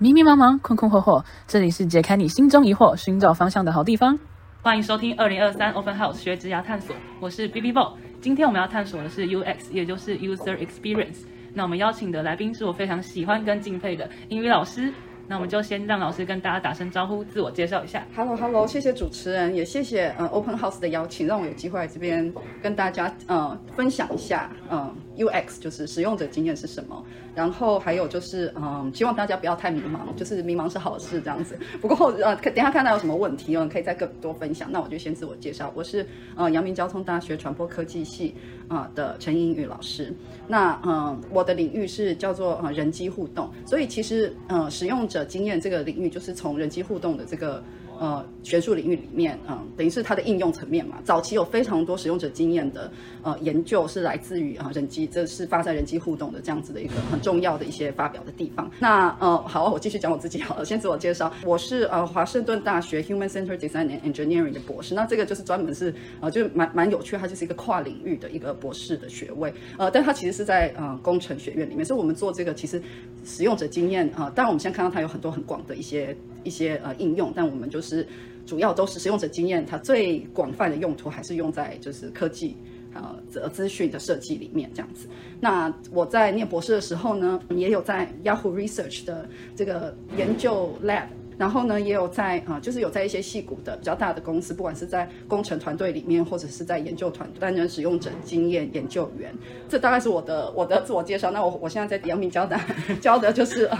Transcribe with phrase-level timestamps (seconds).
[0.00, 4.16] 迷迷茫茫，困困惑惑，这里是解开你心中疑惑、寻找方向的好地方。
[4.62, 7.94] 欢迎收听二零二三 Open House 学职涯探索，我是 B B Bo。
[8.20, 11.24] 今天我们要探索的是 U X，也就是 User Experience。
[11.52, 14.94] 那我们邀请的来宾是我非常喜欢跟敬佩的英语老师。
[15.26, 18.06] 那我们就先让老师跟大家打声招呼，自我介绍一下。
[18.14, 27.04] Hello，Hello，谢谢主持人，也谢谢呃 Open House 的邀请，让我有机会来这边跟大家呃分享一下，嗯，UX 就是使用者经验是什么。
[27.34, 31.56] 然后还有就是，嗯，希望大家不要太迷茫，就是迷茫是好事这样子。
[31.80, 34.68] 不过呃，等下看到有什么问题哦，可以再更多分享。
[34.72, 36.04] 那我就先自我介绍，我是
[36.34, 38.34] 呃阳明交通大学传播科技系
[38.66, 40.12] 啊的陈英宇老师。
[40.48, 47.62] 那嗯，我的领域是叫做呃人机互动，所以其实呃使用者经验这个领域就是从人机互动的这个。
[47.98, 50.98] 呃，学术领域里面，嗯，等于是它的应用层面嘛。
[51.04, 52.90] 早期有非常多使用者经验的
[53.22, 58.70] 呃研究是来自于啊人机，这是发在人机互动的这样子的一个很重要的一些发表的地方。
[58.78, 64.94] 那呃，好，我继续讲我自己好了，先自我介绍，我是呃华盛顿大学 Human Center Design and Engineering 的博士。
[64.94, 69.52] 那这个就是专门是呃，就蛮蛮有趣，它就是一个跨领域的一个博士的学位。
[69.76, 72.80] 呃，但它其实是在呃工程学院里面，所以我们做这个其实
[73.24, 76.16] 使用者经验啊，当然我们现在看到它有很多很广的一些。
[76.44, 78.06] 一些呃应用，但我们就是
[78.46, 82.56] 主要都是使用者经验，它最广泛的用途还是用在就是科技
[82.94, 85.08] 呃资资讯的设计里面这样子。
[85.40, 91.06] 那我在念博士的时候呢，也有在 Yahoo Research 的这个研究 lab。
[91.38, 99.32] 然后呢，也有在啊，就是有在一些细股的比较大的公司，不管是在工程团队里面，或者是在研究团担任使用者经验研究员。
[99.68, 101.30] 这大概是我的我的自我介绍。
[101.30, 102.60] 那我我现在在阳明交大
[103.00, 103.70] 教的就是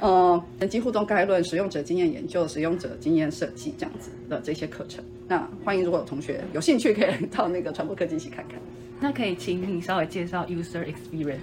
[0.00, 5.02] 呃人机互动概论、使用者经验研究、使用者经验设计这样子的这些课程。
[5.26, 8.58] 那欢迎如果有同学有兴趣，可以到那个传播科技系看看。
[9.00, 11.38] 那可以请你稍微介绍 user experience。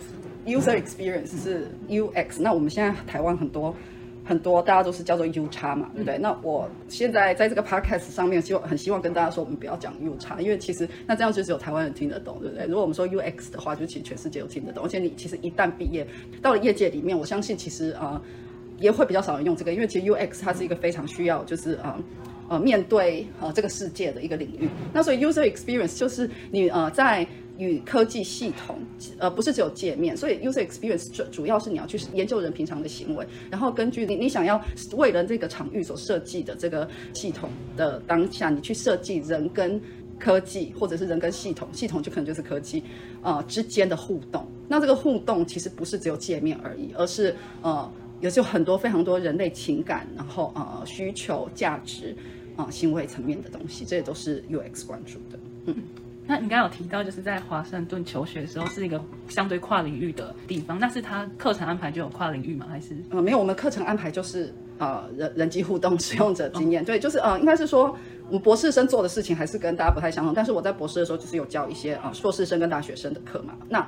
[0.46, 2.40] user experience 是 UX。
[2.40, 3.76] 那我们现在台湾很多。
[4.30, 6.20] 很多大家都是叫做 U 叉嘛，对不对？
[6.20, 12.68] 那我现在在这个 podcast 上面，希望很希望跟大家说，我们不要讲 U 叉，因为其实那这样就只有台湾人听得懂，对不对？
[12.68, 14.84] 如果我们说 UX 的话，就其实全世界都听得懂。
[14.84, 16.06] 而且你其实一旦毕业
[16.44, 18.22] 到了业界里面，我相信其实啊
[18.78, 21.98] 也会比较少人用这个，因为其实 UX 它是一个非常需要就是啊
[22.50, 24.70] 呃面对呃这个世界的一个领域。
[24.94, 27.26] 那所以 user experience 就是你呃在
[27.60, 28.80] 与科技系统，
[29.18, 34.60] 呃，不是只有界面，所以 user experience 主主要是你要去研究人平常的行为，然后根据你你想要
[34.94, 39.80] 为了这个场域所设计的这个系统的当下，你去设计人跟
[40.18, 42.82] 科技，或者是人跟系统，系统就可能就是科技，
[43.22, 44.48] 呃之间的互动。
[44.68, 52.16] 那这个互动其实不是只有界面而已，而是呃，也是有很多非常多人类情感，然后呃需求、价值
[52.56, 55.76] 啊行为层面的东西，这些都是 UX 关注的，嗯。
[56.30, 60.78] 那你刚刚有提到，就是在华盛顿求学的时候，是一个相对跨领域的地方。
[60.78, 62.68] 那是他课程安排就有跨领域吗？
[62.70, 62.96] 还是？
[63.10, 66.86] 呃，没有，我们课程安排就是呃人人机互动、使用者经验。
[66.86, 67.98] 对， 就是呃，应该是说
[68.28, 70.32] 我们博士生做的事情还是跟大家不太相同。
[70.32, 73.56] 但是我在博士的时候就是有教一些啊硕士生跟大学生的课嘛。
[73.68, 73.84] 那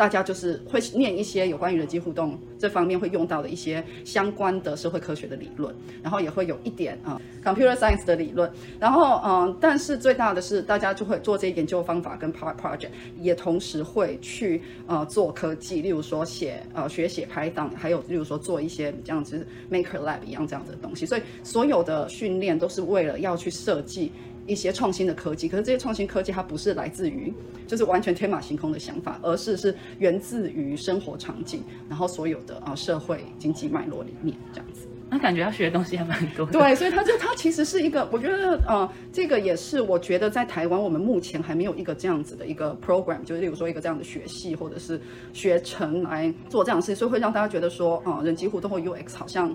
[0.00, 12.88] 大家就是会念一些有关于人机互动这方面会用到的一些相关的社会科学的理论，然后也会有一点啊 computer science 的理论，然后嗯，但是最大的是大家就会做这些研究方法跟 project，
[13.20, 24.10] 也同时会去呃做科技，例如说写呃学写 Python，还有例如说做一些这样子 maker lab 一样这样子的东西，所以所有的训练都是为了要去设计。
[24.50, 27.32] 一些创新的科技，可是这些创新科技它不是来自于
[27.66, 34.88] 就是完全天马行空的想法，而是是源自于生活场景，然后所有的啊社会经济脉络里面这样子。
[35.12, 36.46] 那感觉要学的东西还蛮多。
[36.50, 45.00] 对，所以它就它其实是一个，我觉得呃，这个也是我觉得在台湾我们目前还没有一个这样子的一个 program，就是例如说一个这样的学系或者是
[45.32, 49.54] 学程来做这样的事情，所以会让大家觉得说，啊，人机互动或 UX 好像。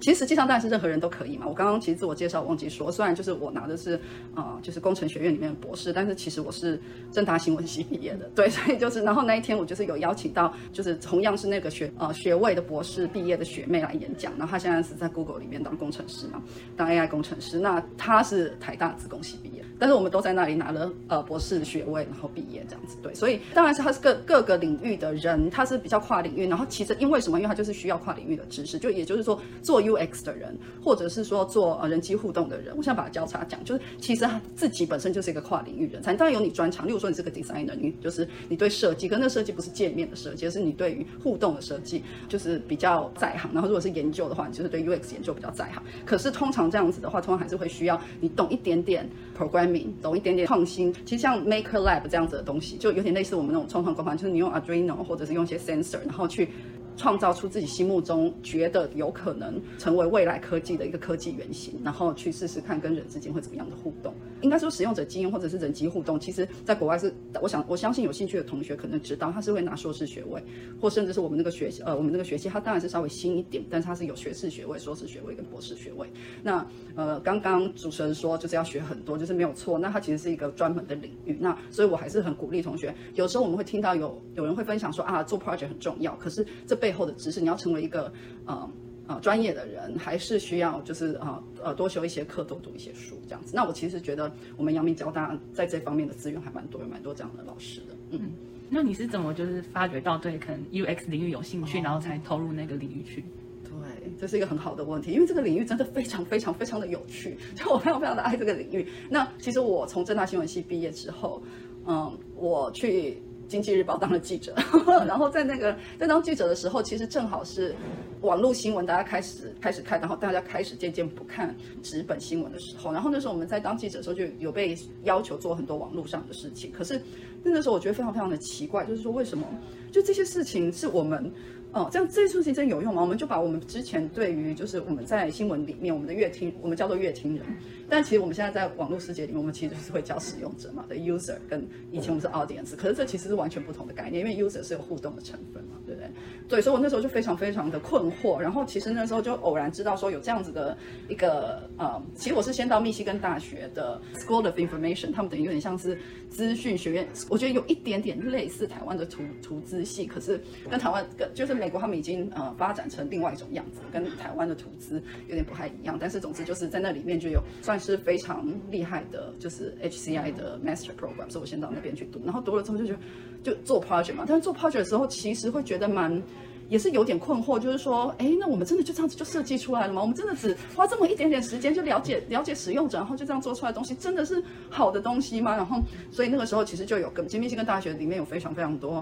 [0.00, 1.46] 其实实际上当然是任何人都可以嘛。
[1.46, 3.98] 我刚刚其实自我介绍忘记说，虽然就是我拿的是
[4.34, 6.80] 啊，就是工程学院里面的博士，但是其实我是
[7.10, 8.30] 正大新闻系毕业的。
[8.36, 14.32] 对，所以就是然后那一天我就是有邀请到就是同样是那个学呃学位的博士毕业的学妹来演讲。
[14.36, 16.42] 然后她现在是在 Google 里面当工程师嘛，
[16.76, 17.58] 当 AI 工程师。
[17.58, 22.98] 那她是台大自工系毕业，但是我们都在那里拿了呃博士学位，然后毕业这样子。
[23.02, 26.46] 对，所以当然是他是各各个领域的人，他是比较跨领域。
[26.46, 27.38] 然后其实因为什么？
[27.38, 29.85] 因为他就是需要跨领域的知识，就也就是说做。
[29.90, 36.14] UX 的人，或者是说做呃人机互动的人，我想把它交叉讲，就是其实自己本身就是一个跨领域人才。
[36.14, 43.50] 当然有你专长，例如说你是个 designer，你就是你对设计，跟那设计不是界面的设计，而是你对于互动的设计就是比较在行。
[43.52, 45.82] 然后如果是研究的话，你就是对 UX 研究比较在行。
[46.04, 49.08] 可是通常这样子的话，通常还是会需要你懂一点点
[49.38, 50.92] programming，懂一点点创新。
[51.04, 56.48] 其实像 Maker Lab 这样子的东西，就有点类似我们那种创创工坊，就是你用 Arduino 或者是用一些 sensor，然后去。
[56.96, 64.12] 创造出自己心目中觉得有可能成为未来科技的一个科技原型，然后去试试看跟人之间会怎么样的互动。
[64.42, 70.42] 应该说，使用者经验或者是人机互动，其实在国外是，我想我相信有兴趣的同学可能知道，他是会拿硕士学位，
[70.80, 76.06] 或甚至是我们那个学呃我们那个学期，他当然是稍微新一点，但是他是有学士学位、硕士学位跟博士学位。
[76.42, 79.78] 那呃刚刚主持人说就是要学很多，就是没有错。
[79.78, 81.36] 那他其实是一个专门的领域。
[81.40, 88.12] 那所以我还是很鼓励同学，有时候我们会听到有有人会分享说啊做 project 很重要，可是这背后的知识你要成为一个
[88.46, 88.70] 呃。
[89.08, 93.52] 呃，专业的人还是需要就是呃呃多修一些课，多读一些书这样子。
[93.54, 97.94] 那我其实觉得我们阳明交大在这方面的资源还蛮多，有蛮多这样的老师的。
[98.10, 98.32] 嗯，
[98.68, 103.24] 那你是怎么就是发觉到对可能 UX 领域有兴趣，然后才投入那个领域去？
[103.62, 108.88] 对，这是一个很好的问题，因为这个领域真的非常非常非常的有趣，就我非常非常的爱这个领域。
[109.08, 111.40] 那其实我从正大新闻系毕业之后，
[111.86, 113.22] 嗯，我去。
[113.48, 114.54] 经济日报当了记者，
[115.06, 117.74] 然后在那个在当记者的时候，其实正好是
[118.22, 127.00] 网络新闻大家开始开始看，然后大家开始渐渐不看纸本新闻的时候，然后那时候我们在当记者的时候就有被要求做很多网络上的事情，可是
[127.42, 129.46] 那个时候我觉得非常非常的奇怪，就是说为什么
[129.92, 131.32] 就这些事情是我们。
[131.72, 133.02] 哦，这样这些事情真有用吗？
[133.02, 137.44] 我们就把我们之前对于就是我们在新闻里面我们的乐听，我们叫做乐听人，
[137.88, 146.10] 但其实我们现在在网络世界里面，我们其实是会叫使用者嘛的 user，跟以前我们是 audience，可是这其实是完全不同的概念，因为 user 是有互动的成分嘛，对不对？
[146.48, 150.76] 对，所以我那时候就非常非常的困惑，然后其实那时候就偶然知道说有这样子的
[151.08, 155.98] 一个呃，其实我是先到密西根大学的 School of Information，他们等于有点像是
[156.28, 160.40] 资讯学院，我觉得有一点点类似台湾的图图资系，可是
[160.70, 172.98] 跟台湾跟就是美国他们已经呃发展成另外一种样子，跟台湾的图资有点不太一样，但是总之就是在那里面就有算是非常厉害的，就是 HCI 的 Master Program，所以我先到那边去读，然后读了之后就觉得
[173.42, 176.22] 就做 project 嘛，但是做 project 的时候其实会觉得蛮。
[176.68, 180.02] 也是有点困惑，就是说，哎，那我们真的就这样子就设计出来了吗？
[180.02, 185.54] 我们真的只花这么一点点时间就了解了解使用者，然后就这样做出来的东西，真的是好的东西吗？
[185.54, 185.80] 然后，
[186.10, 188.94] 所以那个时候其实就有跟密西根大学里面有非常非常多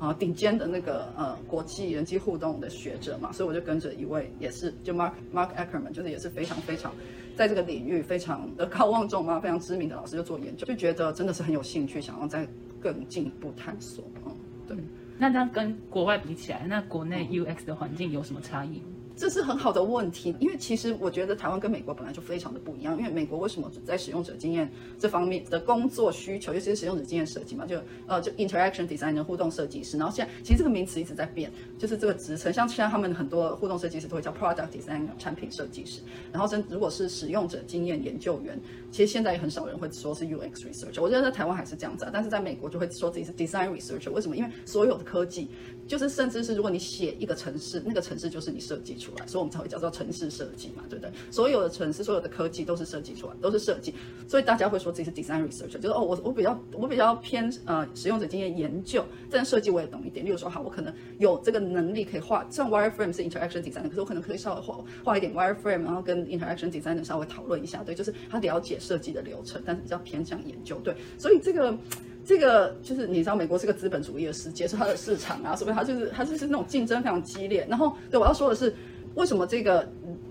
[0.00, 6.92] 啊顶尖的那个呃国际人机互动的学者嘛，所以我就跟着一位也是就 Mark Mark Ackerman，就是也是非常非常
[7.36, 12.46] 在这个领域非常德高望重嘛，非常知名的老师就做研究，就觉得真的是很有兴趣，想要再
[12.80, 14.36] 更进一步探索，嗯，
[14.68, 14.76] 对。
[15.18, 18.82] 那它跟国外比起来，那国内 UX 的环境有什么差异？
[19.22, 22.98] 这是很好的问题，因为其实我觉得台湾跟美国本来就非常的不一样。
[22.98, 29.96] 因为美国为什么在使用者经验这方面的工作需求，尤其是使用者经验设计嘛，就呃就 interaction designer 互动设计师。
[29.96, 36.00] 然后现在其实这个名词一直在变，就是这个职称，像现在他们很多互动设计师都会叫 product designer 产品设计师。
[36.32, 38.60] 然后真如果是使用者经验研究员，
[38.90, 41.00] 其实现在也很少人会说是 UX researcher。
[41.00, 44.10] 我觉得在台湾还是这样子，但是在美国就会说自己是 design researcher。
[44.10, 44.36] 为什么？
[44.36, 45.48] 因为所有的科技，
[45.86, 51.12] 就是甚至是如果你写一个城市，那个城市就是你设计出所以我们才会叫做城市设计嘛，对不对？
[51.30, 53.94] 所有的城市，所有的科技都是设计出来，都是设计，
[54.26, 60.24] 所以大家会说自己是 design researcher，就是哦，我我比较我比较偏呃使用者经验研究，但设计我也懂一点。
[60.24, 71.76] 例如说，好，我可能有这个能力可以画，像 wireframe 是 interaction design，可是我可能可以稍微画画一点 wireframe，然后跟 interaction designer 稍微讨论一下，对，就是他了解设计的流程，但是比较偏向研究，对，所以这个。
[72.24, 77.66] 这个就是你知道，美国是个资本主义的世界，是它的市场啊，所以它就是它就是那种竞争非常激烈。
[77.68, 78.72] 然后，对我要说的是，
[79.14, 79.88] 为什么这个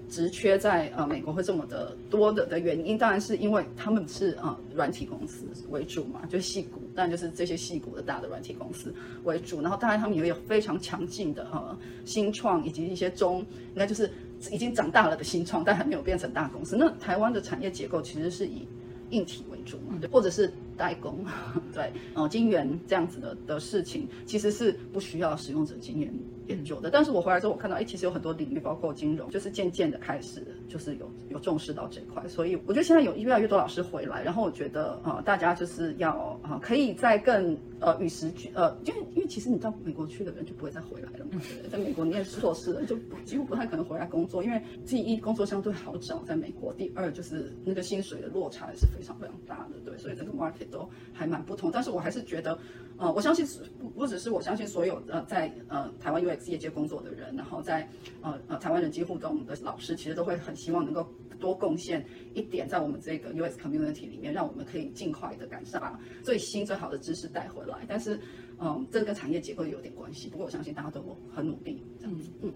[0.10, 9.62] 职缺在呃美国会这么的多的的原因，当然是因为他们是呃软体公司为主嘛，就是细股，当然就是这些细股的大的软体公司为主。
[9.62, 14.12] 然后，当然他们也有非常强劲的呃新创以及一些中，应该就是
[14.52, 16.76] 已经长大了的新创，但还没有变成大公司。
[16.76, 18.68] 那台湾的产业结构其实是以
[19.12, 20.52] 硬体为主嘛，或者是。
[20.78, 21.24] 代工，
[21.72, 26.12] 对，呃，晶圆这样子的的事情，其实是不需要使用者经验
[26.48, 26.90] 研究的。
[26.90, 32.28] 但是我回来之后，我看到，哎，其实有很多领域，包括金融，就是渐渐的开始，就是有有重视到这块。
[32.28, 50.62] 所以我觉得现在有越来越多老师回来，然后我觉得，呃，大家就是要啊，可以在更呃与时俱呃，因为因为其实你到美国去的人就不会再回来了嘛，对在美国念硕士的就几乎不太可能回来工作，因为第一工作相对好找，在美国，第二就是那个薪水的落差也是非常非常大的，对，所以这个 market。
[50.72, 52.58] 都还蛮不同，但是我还是觉得，
[52.96, 53.46] 呃，我相信
[53.80, 57.90] 不不只是我相信所有呃在呃台湾 UX 业界工作的人，然后在
[58.22, 61.06] 呃呃台湾人机互动的老师，其实都会很希望能够
[61.42, 67.80] 多贡献一点在我们这个 US community 里面，让我们可以尽快的赶上最新最好的知识带回来。
[67.88, 68.18] 但是，
[68.60, 70.30] 嗯，这跟产业结构有点关系。
[70.30, 71.04] 不过我相信大家都
[71.36, 72.30] 很努力这样子。
[72.44, 72.54] 嗯，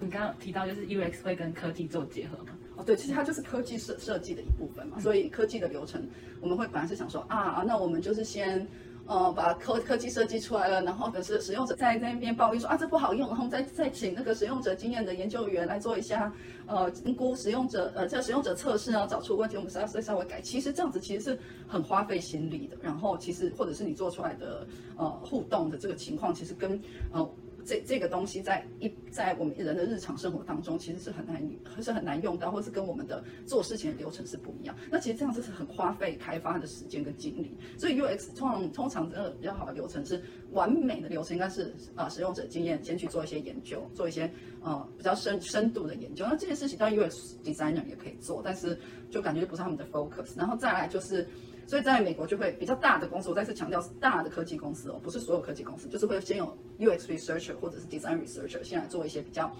[0.00, 2.58] 你刚刚提到就是 UX 会跟科技做结合吗？
[2.74, 6.08] 哦，对，其实它就是科技设设计的一部分嘛，所以科技的流程，
[6.40, 8.66] 我们会本来是想说啊，那我们就是先
[9.06, 16.32] 呃，把科科技设计出来了，然后可是使用者在那边抱怨说啊这不好用，然后再再请那个使用者经验的研究员来做一下
[16.66, 20.40] 呃评估使用者呃这使用者测试啊，找出问题，我们稍再稍微改。
[20.40, 22.76] 其实这样子其实是很花费心力的。
[22.80, 24.66] 然后其实或者是你做出来的
[24.96, 26.80] 呃互动的这个情况，其实跟
[27.12, 27.28] 呃。
[27.64, 31.42] 这这个东西在一在我们人的日常生活当中，其实是很难
[31.80, 34.76] 是很难用到，或是跟我们的做事情的流程是不一样。
[34.90, 37.56] 那其实这样子是很花费开发的时间跟精力。
[37.78, 44.30] 所以 UX 通常通常的比较好的流程是完美的流程，应该是啊使用者经验先去做一些研究，做一些
[44.62, 46.24] 呃比较深深度的研究。
[46.24, 48.78] 那这件事情当然 UX designer 也可以做，但是
[49.10, 50.36] 就感觉不是他们的 focus。
[50.36, 51.26] 然后再来就是。
[51.66, 59.50] 所以在美国就会比较大的公司，我再次强调是大的科技公司哦，不是所有科技公司，就是会先有 UX researcher 或者是 design researcher 先来做一些比较。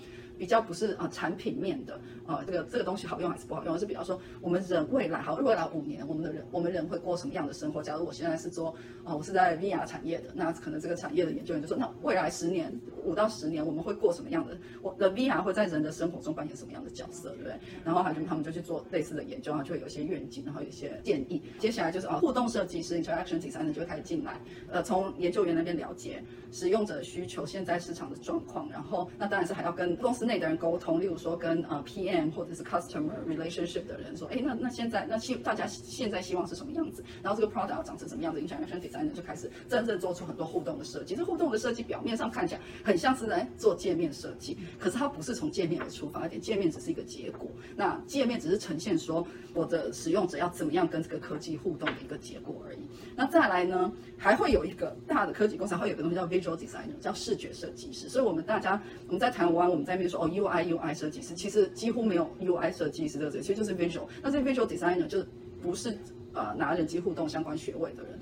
[0.43, 1.95] 比较不是啊产品面的
[2.27, 7.81] 啊这个这个东西好用还是不好用，而是比方说我们人未来好未来五年我们的人我们人会过什么样的生活？
[7.81, 14.59] 假如我现在是做啊我是在 VR 产业的，那可能这个产业的研究员就说，那未来十年五到十年我们会过什么样的？
[14.83, 17.55] 我的 VR 会在人的生活中扮演什么样的角色，对不对？
[17.85, 21.41] 然后还就他们就去做类似的研究，然后就会有一些愿景，然后有一些建议。
[21.61, 24.41] 接下来就是啊互动设计师 interaction designer 就会开始进来，
[24.73, 26.21] 呃从研究员那边了解
[26.51, 31.01] 使用者的需求、现在市场的状况，然后那当然是还要跟公司内的人沟通。
[31.01, 37.05] 例如说，跟呃 PM 或者是 Customer Relationship 的人说，哎，那那现在那希大家现在希望是什么样子？
[37.23, 41.15] 然后这个 Product 要长成什么样子？Interaction Designer 就开始真正做出很多互动的设计。
[41.15, 47.51] 这互动的设计表面上看起来很像是在做界面设计，可是它不是从界面而出发点，界面只是一个结果。
[47.77, 52.79] 那界面只是呈现说我的使用者要怎么样跟这个科技互动的一个结果而已。
[53.15, 58.09] 那再来呢，还会有一个大的科技公司，还会有个东西叫 Visual Designer，叫视觉设计师。
[58.09, 60.95] 所以我们大家我们在台湾，我们在面说哦 UI UI。
[60.95, 64.07] 设计师其实几乎没有 UI 设计师的这个，其实就是 visual。
[64.23, 65.25] 那这 visual designer 就
[65.61, 65.97] 不是
[66.33, 68.19] 呃拿人机互动相关学位的人。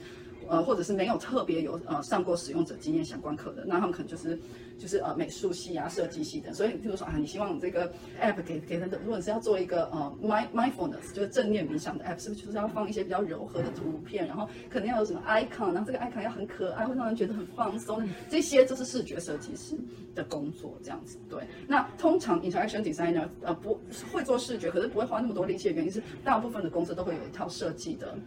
[0.50, 4.36] 呃，或者是没有特别有呃上过使用者经验相关课的，那他们可能就是
[4.76, 6.52] 就是呃美术系啊、设计系的。
[6.52, 7.88] 所以譬如说啊，你希望这个
[8.20, 10.12] app 给给人的，如果你是要做一个呃
[10.52, 18.06] mindfulness，就是正念冥想的 app，是不是就是要放一些比较柔和的图片，然后可能要有什么 icon，然后这个 icon 要很可爱，会让人觉得很放松。
[18.28, 19.76] 这些就是视觉设计师
[20.16, 21.16] 的工作，这样子。
[21.28, 23.78] 对，那通常 interaction designer 呃不
[24.12, 28.18] 会做视觉，可是不会花那么多力气的原因是，大部分的公司都会有一套设计的。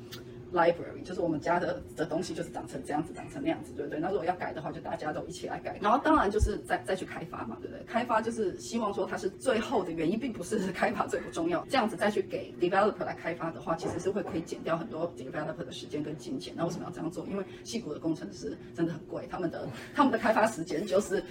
[0.54, 4.00] Library 就是我们家的的东西，就是长成这样子，长成那样子，对不对？
[4.00, 5.78] 那如果要改的话，就大家都一起来改。
[5.82, 7.84] 然后当然就是再再去开发嘛，对不对？
[7.86, 11.66] 开发就是希望说它是最后的原因，并不是 开发最不重要。
[11.70, 16.54] 这样子再去给 developer 来开发的话，其实是会可以减掉很多 developer 的时间跟金钱。
[16.56, 17.26] 那为什么要这样做？
[17.28, 21.24] 因为戏骨的工程师真的很贵，他们的他们的开发时间就是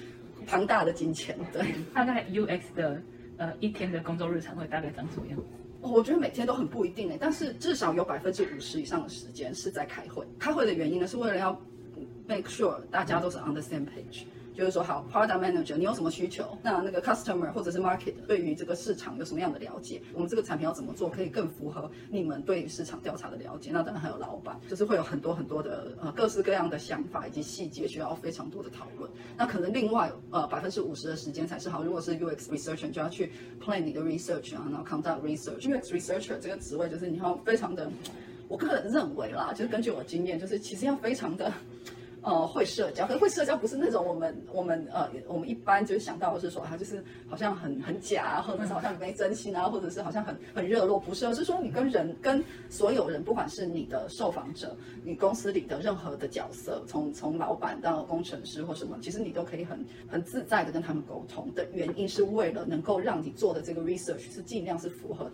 [0.46, 1.38] 庞大的金钱。
[1.52, 1.62] 对，
[1.94, 3.00] 大概 UX 的
[3.36, 5.38] 呃一天的工作日常会大概长什么样？
[5.82, 10.24] 我觉得每天都很不一定诶，但是至少有百分之五十以上的时间是在开会。
[10.38, 11.60] 开会的原因呢，是为了要
[12.26, 14.24] make sure 大家都是 on the same page。
[14.54, 16.56] 就是说，好，product manager，你有什么需求？
[16.62, 20.02] 那那个 customer 或者是 market 对于这个市场有什么样的了解？
[20.12, 23.70] 我们这个产品要怎么做，可以更符合你们对市场调查的了解？
[23.72, 29.10] 那当然还有老板，就是会有很多很多的呃各式各样的想法以及细节需要非常多的讨论。
[29.36, 31.82] 那可能另外呃百分之五十的时间才是好。
[31.82, 35.62] 如果是 UX researcher，就要去 plan 你的 research 啊，然后 conduct research。
[35.62, 37.90] UX researcher 这个职位就是你要非常的，
[38.48, 41.50] 我个人认为啦，就是根据我经验，就是其实要非常的。
[42.22, 65.28] 呃，会社交，可是会社交不是那种我们我们呃我们一般就是想到的是说他就是好像很很假，或者是好像没真心啊，或者是好像很很热络，不是，而是说你跟人跟所有人，不管是你的受访者，你公司里的任何的角色，从从老板到工程师或什么，其实你都可以很很自在的跟他们沟通的原因，是为了能够让你做的这个 research 是尽量是符合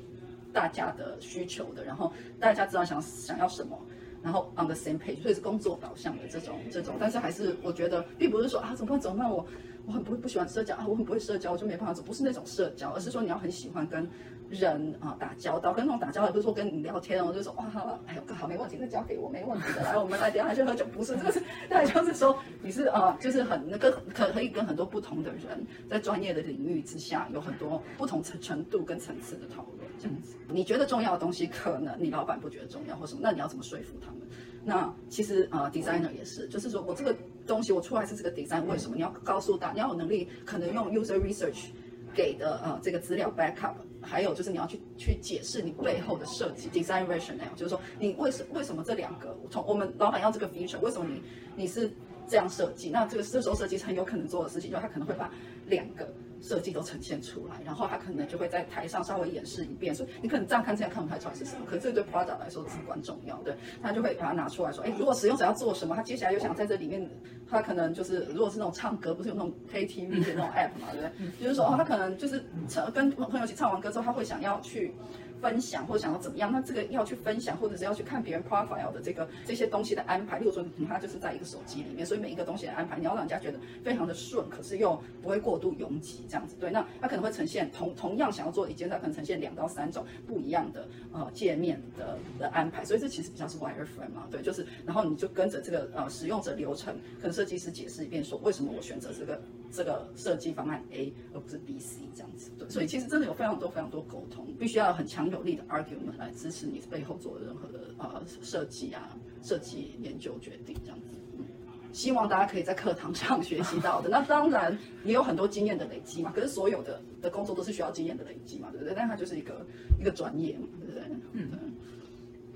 [0.55, 3.79] 大家的需求的，然后大家知道想想要什么。
[4.23, 9.47] 然后 on the same page，所以是工作导向的这种这种，但是还是我觉得，并不是说啊怎么办怎么办，我
[9.87, 14.09] 我很不不喜欢社交啊，我很不会社交，我就没办法走，不是那种社交，而是说你要很喜欢跟
[14.51, 17.67] 人啊打交道，跟那种打交道不是说跟你聊天哦，就说哇
[18.07, 29.89] 哎呦好没问题，那交给我没问题的，来我们来等下去喝酒，不是这个是， 大家就是说你是呃就是很那个可可以跟很多不同的人在专业的领域之下有很多不同程程度跟层次的讨论。
[30.01, 34.21] 这样子，你觉得重要的东西，可能你老板不觉得重要或什么，那你要怎么说服他们？
[34.65, 38.95] 那其实呃，designer 也是，就是说我这个东西我出来是这个 design，为什么？
[38.95, 41.71] 你要告诉大，你要有能力，可能用 user research
[42.19, 51.23] 给的呃这个资料 backup，还有就是你要去去解释你背后的设计 design rationale，就是说你为什为什么这两个从我们老板要这个 feature，为什么你
[51.55, 51.89] 你是
[52.27, 52.91] 这样设计？
[52.91, 55.31] 那这个这时候设计很有可能做的事情，就他可能会把
[55.67, 56.13] 两个。
[56.41, 67.09] 设计都呈现出来，然后他可能就会在台上稍微演示一遍，所以你可能这样看这样看不太出来是什么，可是这对 product 来说至关重要对，他就会把它拿出来说，哎，如果使用者要做什么，他接下来又想在这里面，
[67.49, 71.07] 他可能就是如果是那种唱歌，不是有那种 KTV 的那种 app 嘛，对不
[71.39, 71.45] 对？
[71.45, 74.95] 就是说哦，他可能就是唱跟朋友一起唱完歌之后，他会想要去。
[75.41, 80.39] 分享或者想要怎么样，那这个要去分享，或者是要去看别人 profile 的这个这些东西的安排。
[80.39, 86.57] 例如说，它就是在一个手机里面，所以每一个东西的安排，你要让人家觉得非常的顺，可是又不会过度拥挤这样子。
[86.59, 92.85] 对，那它可能会呈现同同样想要做一件，它可能呈现两到三种不一样的呃界面的的安排。
[92.85, 99.41] 所以这其实比较是 wireframe 嘛，对，就是然后你就跟着这个呃使用者流程，可能设计师解释一遍，说为什么我选择这个
[99.71, 102.51] 这个设计方案 A 而不是 B、C 这样子。
[102.59, 105.29] 对，所以其实真的有非常多非常多沟通，必须要很强。
[105.29, 111.45] 有力的 argument 来支持你背后做的任何的呃设计啊、设计研究决定这样子，嗯，
[111.93, 114.09] 希望大家可以在课堂上学习到的。
[114.11, 118.95] 那当然也有很多经验的累积嘛，可是所有的的工作都是需要经验的累积嘛，对不对？
[118.97, 119.67] 但它就是一个
[120.01, 120.67] 一个专业嘛，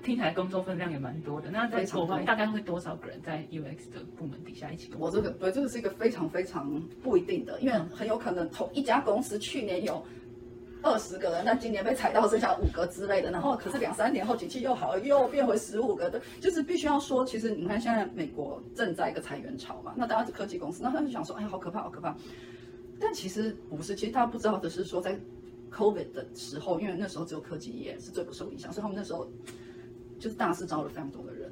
[0.03, 1.49] 听起来工作分量也蛮多的。
[1.49, 5.07] 那在国外大概会多少个人在 UX 的部门底下一起工作？
[5.07, 10.03] 我这个对这个是一个非常非常不一定的，因为很有可能同一家公司去年有。
[10.85, 22.13] 二十个人，但今年被裁到剩下五个之类的，然后可是两三年后景气又好了，又变回十五个的，就是必须要说，其实你看现在美国正在一个裁员潮嘛，那大家是科技公司，那他就想说，哎呀，好可怕，好可怕。
[22.99, 25.17] 但其实不是，其实大家不知道的是说，在
[25.71, 29.25] COVID 的时候，因为那时候只有科技业是最不受影响，所以他们那时候
[30.19, 31.51] 就是大肆招了非常多的人。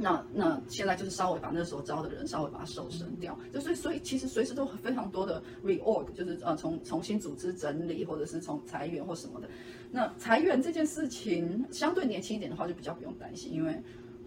[0.00, 9.48] 那那现在就是稍微把那时候招的人稍微把它瘦身掉，就所以所以其实随时都非常多的 reorg，就是呃重重新组织整理，或者是从裁员或什么的。
[9.90, 13.82] 那裁员这件事情相对年轻一点的话就比较不用担心，因为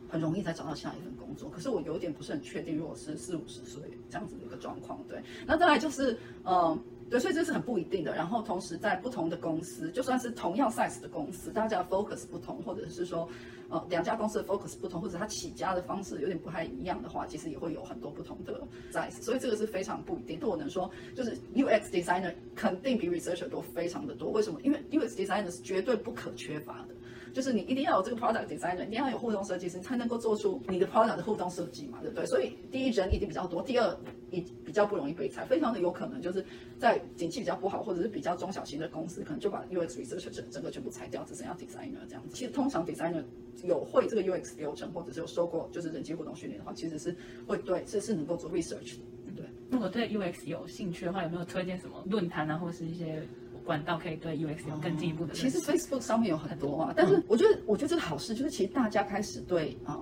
[0.09, 1.49] 很容易再找到下一份工作。
[1.49, 5.23] 可是我有点不是很确定，如果是四五十岁这样子的一个状况，对。
[5.47, 6.77] 那再来就是呃。
[7.11, 8.15] 对，所以这是很不一定的。
[8.15, 13.27] 然后同时在不同的公司，就算是同样 size 的公司，大家 focus 不同，或者是说，
[13.67, 18.61] 呃，两家公司的 focus 不同，或者它起家的方式有点不太一样的话，其实也会有很多不同的
[18.93, 19.21] size。
[19.21, 20.37] 所以这个是非常不一定。
[20.39, 24.31] 但我能说，就是 UX designer 肯定比 researcher 多非常的多。
[24.31, 24.61] 为什么？
[24.61, 26.95] 因为 UX designer 是绝对不可缺乏的。
[27.33, 32.25] 就是你一定要有这个 product designer，一定要有互动设计师，才能够做出你的 product 的互动设计嘛，对不对？
[32.25, 33.97] 所以第一人一定比较多，第二
[34.31, 36.43] 也比较不容易被裁，非常的有可能就是
[36.79, 42.33] 在景气比较不好或者是比较中小型的公司，可能就把 UX research 整整个全部裁掉，只剩下 designer 这样子。
[42.33, 43.23] 其实通常 designer
[43.63, 47.15] 有会这个 UX 流程，或者是有受过就是人际互动训练的话，其实是
[47.45, 49.03] 会对这是能够做 research 的。
[49.35, 53.21] 对，如果对 UX 有兴趣的话，有没有推荐什么论坛啊，或是一些？
[53.65, 55.33] 管道可以对 UX 有更进一步的。
[55.33, 59.93] 其实 Facebook 上面有很多啊，但是我觉得，我觉得这个好事就是，其实大家开始对呃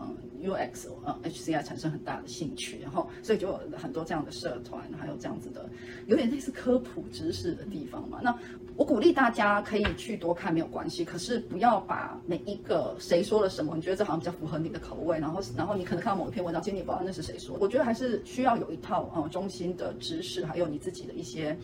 [0.42, 5.70] UX 呃 HCI 产生很大的兴趣，然后所以就有很多这样的社团，还有这样子的
[6.08, 8.20] 有点类似科普知识的地方嘛。
[8.24, 8.34] 那
[8.76, 17.58] 我鼓励大家可以去多看，没有关系，可是不要把每一个谁说了什么，你觉得这好像比较符合你的口味，然后然后你可能看到某一篇文章，其实你不知道那是谁说。
[17.60, 21.58] 我觉得还是需要有一套呃中心的知识，还有你自己的一些。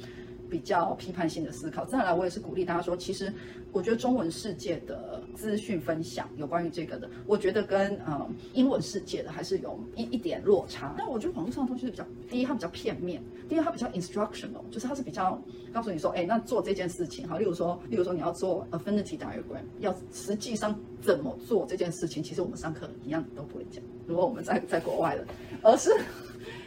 [0.49, 1.85] 比较批判性的思考。
[1.85, 3.31] 再来，我也是鼓励大家说，其实
[3.71, 10.93] 我觉得中文世界的资讯分享有关于这个的，我觉得跟呃英文世界的还是有一一点落差。
[10.97, 15.41] 但我觉得网络上的东西是比较，第一它比较片面，第二它比较 instructional，就是它是比较
[15.73, 23.83] 告诉你说，哎，那做这件事情，好，例如说，例如说你要做 affinity diagram，要实际上怎么做这件事情，其实我们上课一样都不会讲。
[24.07, 25.25] 如果我们在在国外的，
[25.61, 25.89] 而是。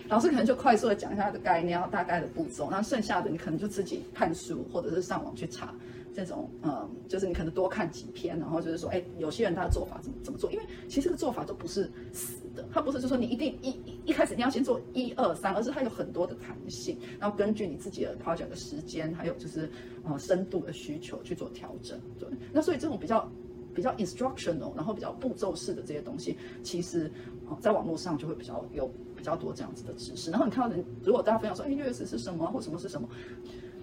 [0.09, 5.75] 老师可能就快速的讲一下它的概念，然后大概的步骤，那剩下的你可能就自己看书或者是上网去查
[6.15, 10.51] 这种，嗯，就是你可能多看几篇，然后就是说，哎，有些人他的做法怎么怎么做？
[10.51, 19.71] 因为其实这个做法都不是死的，它不是就说你一定一一开始你要先做一二三，而是它有很多的弹性，然后根据你自己的 project 的时间，还有就是
[20.05, 22.01] 呃深度的需求去做调整。
[22.19, 23.31] 对，那所以这种比较
[23.75, 27.13] 比较 instructional，然后比较步骤式的这些东西，其实
[27.61, 28.91] 在网络上就会比较有。
[29.19, 33.09] 比较多这样子的知识，然后你看到人，如果大家分享说，哎月食是什么，或什么是什么，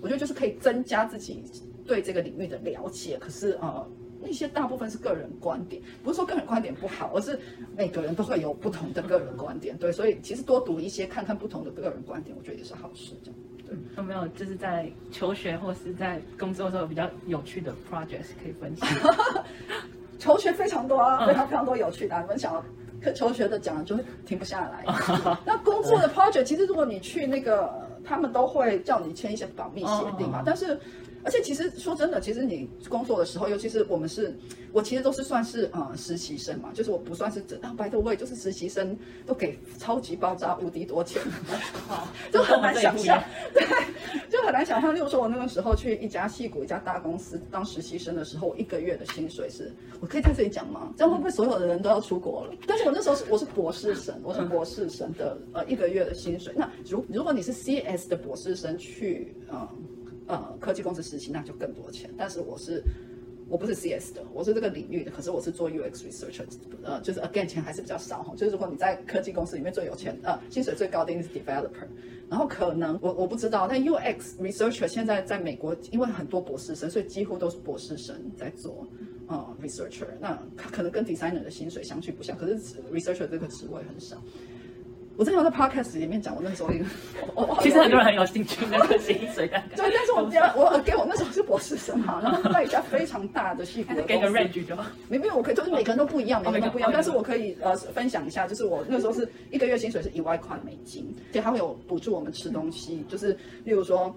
[0.01, 1.43] 我觉得就是可以增加自己
[1.85, 3.17] 对这个领域的了解。
[3.19, 3.85] 可是呃，
[4.21, 7.37] 那些大部分是个人观点，不是说个人观点不好，而是
[7.75, 9.77] 每个人都会有不同的个人观点。
[9.77, 13.13] 对，所以其实多读一些，看看不同的个人观点，我觉得也是好事。
[13.23, 13.77] 这样，对。
[13.97, 18.87] 有没有就是在求学或是在工作的时候比较有趣的 projects 可以分享？
[20.17, 22.63] 求学非常多啊，非常非常多有趣的，你们想。
[23.13, 24.85] 求学的讲就会停不下来。
[25.45, 27.69] 那工作的 project，其实如果你去那个，
[28.03, 30.41] 他们都会叫你签一些保密协定嘛。
[30.45, 30.79] 但是，
[31.25, 34.33] 而且其实说真的，其实你工作的时候，尤其是我们是，
[34.71, 41.19] 我其实都是算是呃实习生嘛，就是我不算是真啊，白头位就是实习生都给超级爆炸无敌多钱，
[42.31, 43.19] 就很难想象，
[43.53, 43.65] 对，
[44.29, 44.93] 就很难想象。
[44.93, 50.93] 例如说，我那个时候去一家戏骨一家大公司当实习生的时候，我一个月的薪水是，我可以在这里讲吗？
[50.95, 52.53] 这样会不会所有的人都要出国了？
[52.67, 56.53] 但是我那时候是我是博士生，我是博士生的呃一个月的薪水。
[56.55, 59.67] 那如如果你是 CS 的博士生去呃。
[60.27, 62.81] 呃，科技公司实习那就更多钱，但是我是
[63.47, 66.43] 我不是 CS 的，我是这个领域的，可是我是做 UX researcher，
[66.83, 71.85] 呃，就是 again 钱还是比较少哈，就是如果你在科技公司里面最有钱，呃，薪水最高的应该是 developer，
[72.27, 78.87] 然后可能我我不知道，但 UX researcher 现在在美国，因为很多博士生，所以几乎都是博士生在做
[79.27, 82.57] 呃 researcher，那可能跟 designer 的薪水相去不相，可是
[82.91, 84.19] researcher 这个职位很少。
[85.17, 86.85] 我之前在 podcast 里面讲，我那时候一个，
[87.61, 89.61] 其实很多人很有兴趣那个薪水的。
[89.75, 94.85] 对，但是我讲我给我那时候是博士生嘛，然后在一家非常大的戏服 给个 range 就好。
[95.07, 96.91] 没没有，我可以就是每个人都不一样，每个人都不一样。
[96.93, 103.31] 但是我可以呃分享一下，就是我那时候是一个月薪水是一万块美金，而且他会有补助我们吃东西，就是
[103.63, 104.13] 例如说。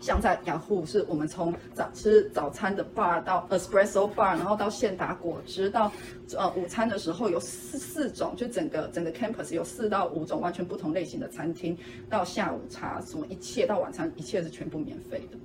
[0.00, 5.92] 像在雅虎，是我们从早吃早餐的 bar 到 espresso bar，然后到现打果汁，到
[6.36, 11.76] 呃午餐的时候有四四种，就整个整个 campus 有四到五种完全不同类型的餐厅，
[12.08, 15.38] 到下午茶什么一切到晚餐一切是全部免费的。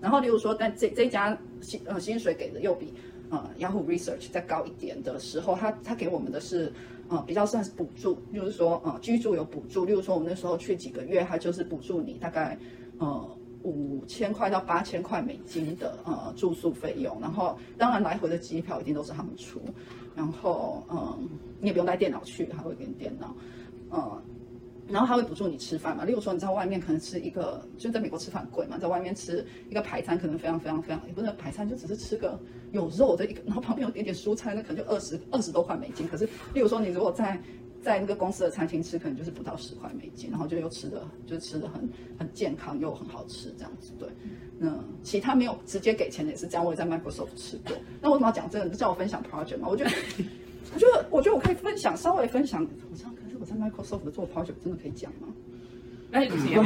[0.00, 2.92] 然后例如说，但这这家薪呃薪水给的又比
[3.30, 6.72] 呃雅虎 research 再高一点的时候，他他给我们的是
[7.08, 12.58] 呃比较算是补助，就是说呃居住有补助，例如说我们那时候去几个月，他就是补助你大概
[12.98, 13.36] 呃。
[13.62, 19.60] 五千块到八千块美金的呃住宿费用，然后当然来回的机票一定都是他们出，
[20.14, 21.28] 然后嗯
[21.60, 23.36] 你也不用带电脑去，他会给你电脑，
[23.90, 24.22] 嗯，
[24.88, 32.40] 然后他会补助你吃饭嘛，例如说你在外面可能吃一个，就在美国吃饭贵嘛，在外面吃一个排餐可能非常非常非常，也不是排餐就只是吃个
[32.72, 37.38] 有肉的一个，然后旁边有点点蔬菜，那可能就二十二十多块美金，可是例如说你如果在
[37.82, 41.88] 在那个公司的餐厅吃，可能就是不到十块美金，然后就又吃的，就吃的很
[42.18, 43.92] 很健康又很好吃这样子。
[43.98, 44.08] 对，
[44.58, 46.64] 那其他没有直接给钱的也是这样。
[46.64, 47.74] 我也在 Microsoft 吃过。
[48.00, 48.70] 那为什么要讲这个？
[48.70, 49.68] 叫我分享 project 吗？
[49.68, 49.90] 我觉得，
[50.74, 52.62] 我觉得，我觉得我可以分享，稍微分享。
[52.62, 55.28] 我这样可是我在 Microsoft 做 project，真的可以讲吗？
[56.12, 56.62] 哎，不行，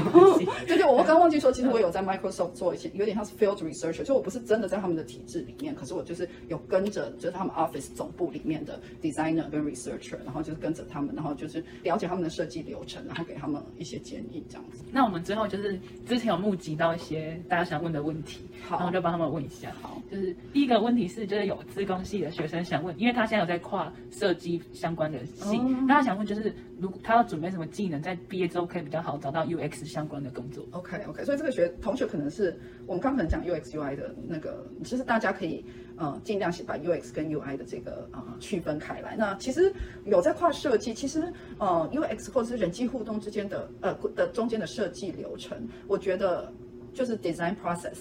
[0.67, 14.83] 对对，我刚忘记说，其实我有在 Microsoft 做一些，有点像是 field researcher，就我不是真的在他们的体制里面，可是我就是有跟着，就是他们 office 总部里面的 designer 跟 researcher，然后就是跟着他们，然后就是了解他们的设计流程，然后给他们一些建议这样子。
[14.91, 19.71] 那我们之后就是之前有募集到一些大家想问的问题，好，然后就帮他们问一下。
[19.83, 30.15] 好，就是第一个问题是，就是有自工系的学生想问，因为他现在有在跨设计相关的系，那他想问就是，如果他要准备什么技能，在毕业之后可以比较好找到 UX 相关。
[30.25, 35.63] 的工作，OK OK，所以这个学同学可能是我们刚可能讲 UX UI 的那个，其实大家可以
[35.97, 39.17] 呃尽量把 UX 跟 UI 的这个呃区分开来。
[39.17, 39.71] 那其实
[40.07, 46.51] 有在跨设计，其实呃 UX 或者是人机互动之间的呃的中间的设计流程，我觉得
[46.95, 47.99] 就是 design process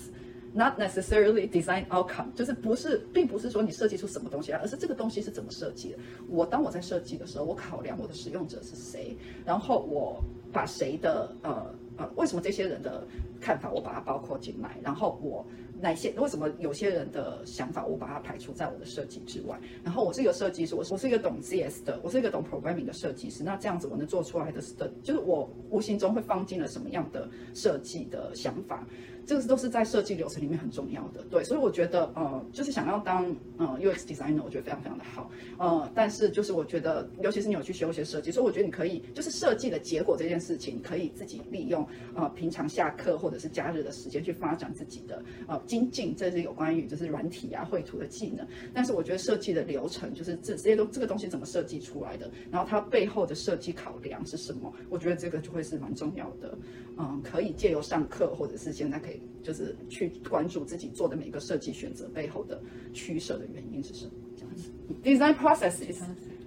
[0.53, 5.97] Not necessarily design outcome，就是不是并不是说你设计出什么东西来，而是这个东西是怎么设计的。
[6.29, 11.73] 我当我在设计的时候，我考量我的使用者是谁，然后我把谁的呃。
[11.95, 13.05] 呃，为什么这些人的
[13.39, 14.79] 看法我把它包括进来？
[14.81, 15.45] 然后我
[15.79, 19.59] 哪些为什么有些人的想法我把它排除在我的设计之外？
[19.83, 23.43] 然后我是一个设计师，我我是一个懂 CS 的，我是一个懂 programming 的设计师。
[23.43, 24.59] 那这样子我能做出来的，
[25.03, 28.87] 就是我无形中会放进了什么样的设计的想法？
[29.25, 33.25] 这个都是在设计流程里面很重要的，对，所以我觉得，呃，就是想要当
[33.57, 48.45] 呃 UX designer，我觉得非常非常的好，呃，但是就是我觉得，尤其是你有去学一些设计，所以我觉得你可以，就是设计的结果这件事情，可以自己利用，呃，平常下课或者是假日的时间去发展自己的，呃，精进，这是有关于就是软体啊、绘图的技能。
[48.73, 56.57] 但是我觉得设计的流程，就是这这些都这个东西怎么设计出来的，然后它背后的设计考量是什么，我觉得这个就会是蛮重要的，
[56.97, 59.12] 嗯，可以借由上课或者是现在可以。
[59.41, 62.61] 就是去关注自己做的每个设计选择背后的
[62.93, 64.11] 取舍的原因是什么？
[64.37, 64.71] 这样子
[65.03, 66.01] ，design processes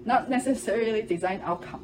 [0.05, 1.81] not necessarily design outcome。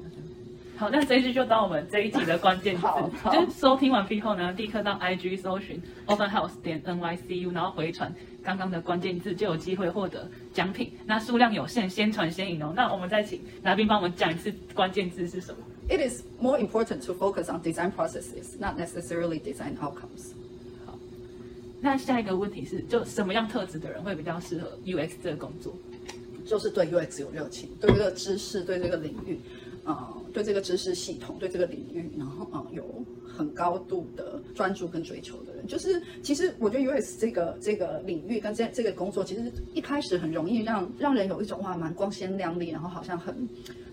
[0.76, 2.82] 好，那这一句就当我们这一集的关键词。
[3.30, 10.92] 就是收听完毕后呢，立刻到 IG 搜寻 Open House 点 NYCU，然后回传刚刚的关键字，就有机会获得奖品。
[11.06, 12.72] 那数量有限，先传先赢哦。
[12.74, 20.32] 那我们再请来宾帮我们讲一次关键字是什么？It is more important to focus on design processes, not necessarily design outcomes.
[21.84, 25.74] 那下一个问题是，就什么样特质的人会比较适合 UX 这个工作？
[26.46, 29.38] 就是对 UX 有热情，对这个知识，对这个领域，
[29.84, 35.66] 呃，对这个知识系统，对这个领域，然后呃有很高度的专注跟追求的人。
[35.66, 43.48] 就是其实我觉得 UX 这个这个领域跟这这个工作，其实一开始很容易让让人有一种哇蛮光鲜亮丽，然后好像很。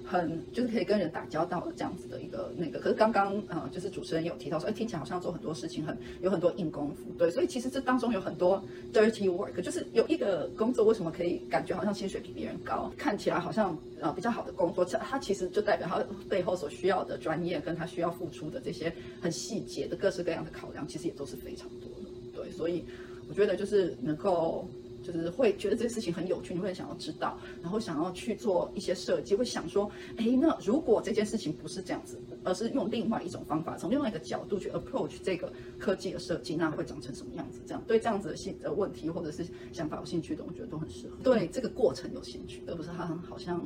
[0.10, 18.91] 很就是可以跟人打交道的这样子的一个那个，可是刚刚呃，就是主持人有提到说，哎，听起来好像做很多事情很有很多硬功夫，对，所以其实这当中有很多 dirty work，就是有一个工作为什么可以感觉好像薪水比别人高，看起来好像呃比较好的工作，它其实就代表它背后所需要的专业跟它需要付出的这些
[19.22, 22.84] 很细节的各式各样的考量，其实也都是非常多的，对，所以
[23.30, 24.67] 我觉得就是能够。
[25.04, 37.62] 就是会觉得这个事情很有趣，你会想要知道，然后想要去做一些设计，会想说，哎，那如果这件事情不是这样子，而是用另外一种方法，从另外一个角度去 approach 这个科技的设计，那会长成什么样子？
[37.66, 41.16] 这样对这样子的兴的问题或者是想法有兴趣的，我觉得都很适合。
[41.24, 43.60] 对这个过程有兴趣，而不是他好像。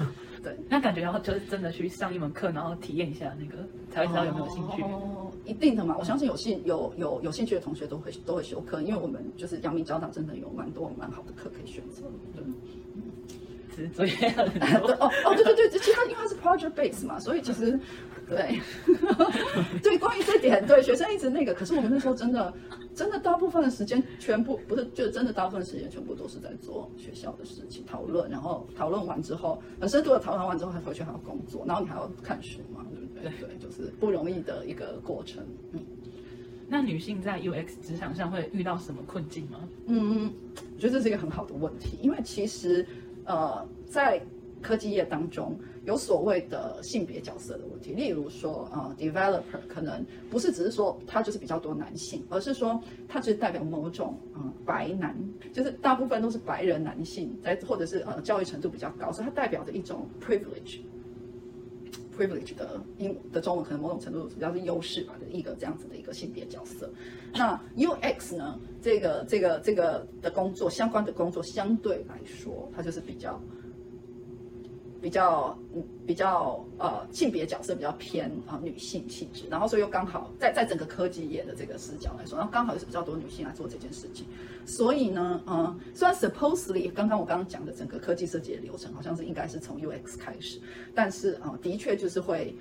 [0.42, 4.82] 对，那感觉要就是真的去上一门课，然后体验一下那个，才会知道有没有兴趣。
[4.82, 12.02] 哦，一定的嘛，我相信有兴有有有兴趣的同学都会都会修课，因为我们就是阳明交大真的有蛮多蛮好的课可以选择。
[12.34, 12.44] 对，
[13.74, 14.92] 其实作业很多。
[14.94, 17.78] 哦哦，对对对，其实因为它是 project base 嘛，所以其实
[18.28, 18.60] 对
[19.82, 22.52] 对，关于这点，对学生一直那个，可是我们那时候真的。
[22.92, 32.84] 真的大部分的时间全部不是，就真的大部分时间全部都是在做学校的事情讨论，然后讨论完之后很深度的讨论完之后，还回去还要工作，然后你还要看书嘛，
[33.20, 33.56] 对不对？
[33.58, 35.44] 就是不容易的一个过程。
[35.72, 35.80] 嗯，
[36.68, 39.60] 那女性在 UX 职场上会遇到什么困境吗？
[39.86, 40.32] 嗯，
[40.74, 42.86] 我觉得这是一个很好的问题，因为其实
[43.24, 44.22] 呃在。
[44.62, 52.78] 科技业当中有所谓的性别角色的问题，例如说，呃，developer 可能不是只是说他就是比较多男性，而是说
[53.08, 55.16] 他就是代表某种嗯白男，
[55.50, 60.06] 就是大部分都是白人男性，在或者是呃教育程度比较高，所以它代表着一种
[62.20, 66.90] privilege 的英的中文可能某种程度比较是优势吧的一个这样子的一个性别角色。
[67.32, 73.40] 那 UX 呢，这个这个这个的工作相关的工作相对来说，它就是比较。
[75.00, 84.26] 比较嗯比较呃性别角色比较偏啊女性气质，然后所以又刚好在在整个科技业的这个视角来说，然后刚好又是比较多女性来做这件事情，
[84.66, 90.60] 所以呢，呃虽然 supposedly 刚刚我刚刚讲的整个科技设计的流程好像是应该是从 UX 开始，
[90.94, 92.54] 但是啊的确就是会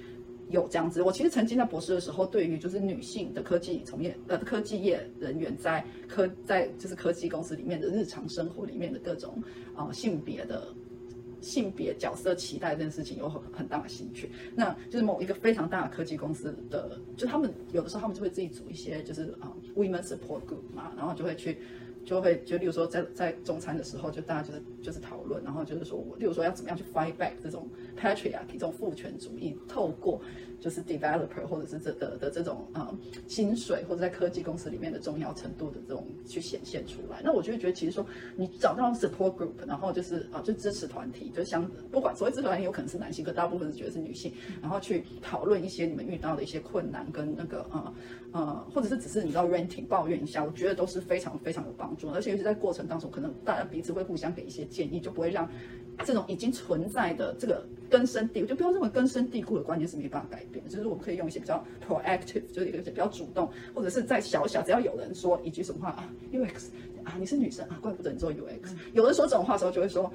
[0.50, 1.02] 有这样子。
[1.02, 9.42] 我其实曾经在博士的时候，对于就是女性的科技从业呃科技业人员在科在就是科技公司里面的日常生活里面的各种
[9.76, 10.64] 啊性别的。
[11.42, 21.60] 性别角色期待这件事情有很很大的兴趣，那就是某一个非常大的科技公司的，就他们有的时候他们就会自己组一些就是啊 women support group 嘛，然后就会去
[22.10, 30.20] 就会就例如说在在中餐的时候，就大家就是就是讨论，然后就是说我例如说要怎么样去 fight back 这种 patriarchy 这种父权主义，透过。
[30.62, 32.94] 就是 developer 或者是这的的这种呃
[33.30, 37.22] 薪水或者在科技公司里面的重要程度的这种去显现出来。
[37.24, 47.94] 那我就会觉得，其实说你找到 support group，然后就是啊就支持团体，就像不管所谓支持团体有可能是男性，可大部分是觉得是女性，然后去讨论一些你们遇到的一些困难跟那个呃
[48.32, 52.10] 呃，或者是只是你知道 renting 抱怨一下，我觉得都是非常非常有帮助。
[52.10, 55.50] 而且尤其在过程当中，可能大家彼此会互相给一些建议，就不会让
[56.06, 57.66] 这种已经存在的这个。
[57.90, 60.64] 根深蒂，我就不要认为根深蒂固的观念是没办法改变。
[60.70, 66.68] 就是我们可以用一些比较 proactive，就是一个比较主动，或者是在小小，只要有人说一句什么话啊，UX
[67.04, 68.76] 啊，你是女生啊，怪不得你做 UX。
[68.94, 70.14] 有人说这种话的时候，就会说，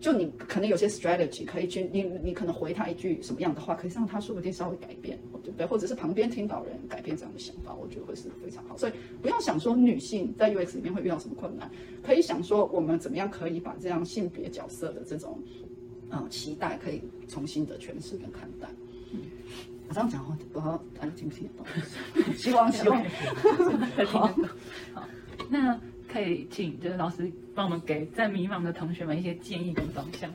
[0.00, 5.66] 就你可能有些 strategy 可以去，你你可能回他一句什么样的话，可以让他说不定稍微改变，对不对？
[5.66, 8.76] 或者是旁边听到人改变这样的想法，我觉得会是非常好。
[8.76, 11.70] 所以不要想说女性在 UX 里面会遇到什么困难，
[12.02, 15.38] 可以想说我们怎么样可以把这样性别角色的这种。
[16.08, 18.68] 嗯，期待可以重新的诠释跟看待。
[19.12, 19.20] 嗯，
[19.88, 22.32] 我这样讲话，不知道大家听不听得懂？
[22.36, 23.04] 希望希望
[24.06, 24.28] 好。
[24.94, 25.08] 好，
[25.50, 25.76] 那
[26.08, 30.32] 可以请就是老师帮我们给在迷茫的同学们一些建议跟方向。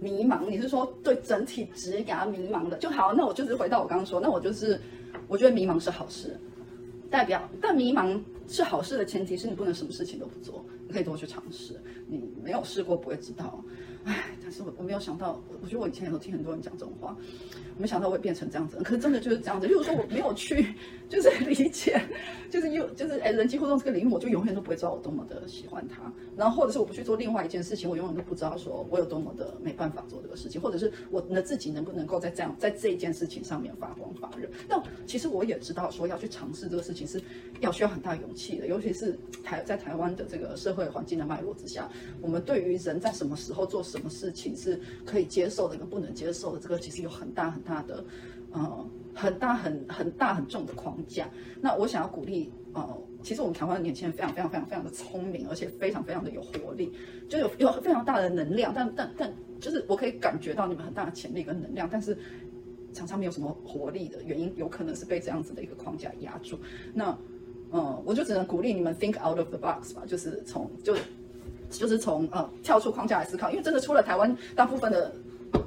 [0.00, 3.14] 迷茫，你是说对整体职涯迷茫的就好？
[3.14, 4.80] 那我就是回到我刚刚说，那我就是
[5.28, 6.36] 我觉得迷茫是好事，
[7.08, 11.80] 代表但迷茫是好事的前提是你不能什么事情都不做，你可以多去尝试。
[12.08, 13.64] 你没有试过不会知道。
[14.04, 17.16] 唉，是我我没有想到，我觉得我以前有听很多人讲这种话，
[17.78, 18.76] 没想到我会变成这样子。
[18.84, 20.74] 可是真的就是这样子，就是说我没有去，
[21.08, 22.00] 就是理解，
[22.50, 26.12] 就是又就是哎，人际互动这个领域，我就永远都不会知道我多么的喜欢他。
[26.36, 34.48] 然后或者是我不去做另外一件事情，我永远都不知道说我有多么的没办法做这个事情，或者是我的自己能不能够在这样在这一件事情上面发光发热。
[34.68, 37.22] 那其实我也知道说要去尝试这个事情是
[37.60, 41.88] 要需要很大勇气的，尤其是台在台湾的这个社会环境的脉络之下，
[42.20, 43.82] 我们对于人在什么时候做。
[43.82, 48.04] 什么事情是可以接受的，跟不能接受的，这个其实有很大很大的，
[48.52, 51.28] 呃很大很很大很重的框架。
[51.60, 56.92] 那我想要鼓励，呃，其实我们台湾的年轻人非常非常非常非常的聪明，而且非常非常的有活力，
[57.28, 58.72] 就有有非常大的能量。
[58.74, 62.16] 但但但，就是我可以感觉到你们很大的潜力跟能量，但是
[62.94, 66.58] 常常没有什么活力的原因，有可能是被这样子的一个框架压住。
[66.94, 67.16] 那
[67.70, 70.94] 呃，我就只能鼓励你们 think out of the box 吧，就是从就
[71.78, 75.12] 就是从呃跳出框架来思考，因为真的出了台湾，大部分的。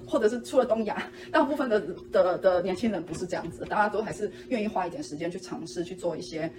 [0.07, 0.97] 或者是出了东亚，
[1.31, 1.79] 大部分的
[2.11, 6.51] 的的年轻人不是这样子，大家都还是愿意花一点时间去尝试去做一些，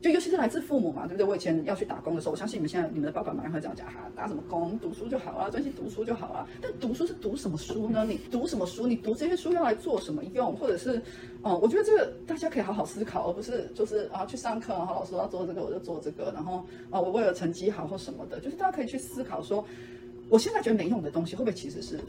[0.00, 1.26] 就尤其是来自父母嘛，对不对？
[1.26, 6.48] 我以前要去打工的时候，我相信你们现在你们的爸爸妈妈会这样讲哈，打什么工，读书就好啊，专心读书就好啊。
[6.62, 8.04] 但读书是读什么书呢？
[8.04, 8.86] 你读什么书？
[8.86, 10.56] 你读这些书要来做什么用？
[10.56, 11.02] 或者是，
[11.42, 19.62] 哦，我觉得这个大家可以好好思考，而不是就是啊去上课，然后老师要做这个我就做这个，然后啊我为了成绩好或什么的，就是大家可以去思考说，
[20.30, 22.00] 我现在觉得没用的东西，会不会其实是。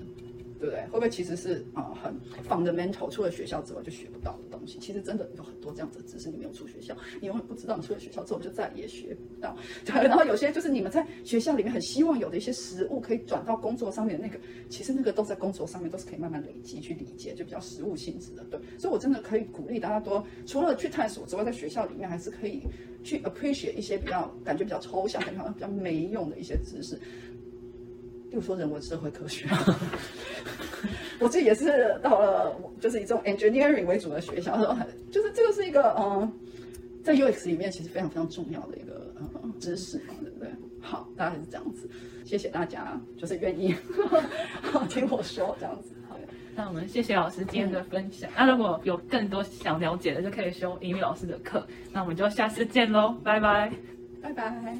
[0.61, 0.83] 对不对？
[0.83, 2.15] 会不会其实是啊，很
[2.47, 7.75] fundamental，除了学校之外就学不到的其实真的有很多这样子的知识，你没有出学校，你永远不知道。
[7.77, 9.55] 你出了学校之后就再也学不到。
[9.85, 18.43] 对，然后有些就是你们在学校里面很希望有的一些实物可以转到工作上面的那个，其实那个都在工作上面都是可以慢慢累积去理解，就比较实物性质的。
[18.51, 22.61] 对，所以我真的可以鼓励大家多，除了去探索之外，在学校里面还是可以
[23.03, 26.99] 去 appreciate 一些比较感觉比较抽象、感觉好像比较没用的一些知识。
[28.29, 29.45] 比如说人文社会科学，
[31.21, 34.57] 我自己也是到了就是以这种 engineering 为主的学校，
[35.11, 36.31] 就是这个是一个嗯，
[37.03, 40.49] 在 UX 里面其实非常非常重要的一个嗯知识嘛，对不对？
[40.81, 41.87] 好，大概是这样子，
[42.25, 43.75] 谢谢大家，就是愿意
[44.89, 45.91] 听我说这样子。
[46.09, 46.17] 好，
[46.55, 48.27] 那我们谢谢老师今天的分享。
[48.35, 51.65] 那如果有更多想了解的，就可以修英语老师的课。
[51.91, 53.71] 那我们就下次见喽，拜拜，
[54.21, 54.77] 拜拜。